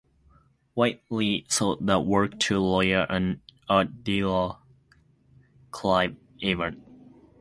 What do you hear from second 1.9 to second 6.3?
work to lawyer and art dealer Clive